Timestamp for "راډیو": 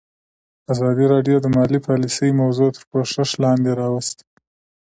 1.13-1.37